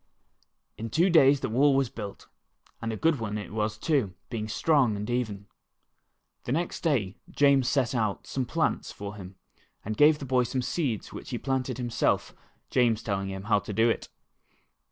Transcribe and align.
In 0.79 0.89
two 0.89 1.11
days 1.11 1.41
the 1.41 1.49
wall 1.49 1.75
was 1.75 1.91
built, 1.91 2.27
and 2.81 2.91
a 2.91 2.97
good 2.97 3.19
one 3.19 3.37
it 3.37 3.53
was 3.53 3.77
too, 3.77 4.15
being 4.31 4.47
strong 4.47 4.95
and 4.97 5.07
even. 5.11 5.45
The 6.45 6.51
next 6.51 6.81
day 6.81 7.17
James 7.29 7.67
set 7.69 7.93
out 7.93 8.25
some 8.25 8.45
plants 8.45 8.91
for 8.91 9.15
him, 9.15 9.35
and 9.85 9.95
gave 9.95 10.17
the 10.17 10.25
boy 10.25 10.41
some 10.41 10.63
seeds 10.63 11.13
which 11.13 11.29
he 11.29 11.37
planted 11.37 11.77
himself, 11.77 12.33
James 12.71 13.03
telling 13.03 13.29
him 13.29 13.43
how 13.43 13.59
to 13.59 13.73
do 13.73 13.91
it. 13.91 14.09